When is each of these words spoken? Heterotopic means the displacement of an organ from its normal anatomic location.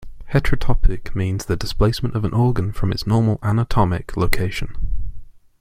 Heterotopic 0.31 1.13
means 1.13 1.45
the 1.45 1.55
displacement 1.55 2.15
of 2.15 2.25
an 2.25 2.33
organ 2.33 2.71
from 2.71 2.91
its 2.91 3.05
normal 3.05 3.37
anatomic 3.43 4.17
location. 4.17 4.75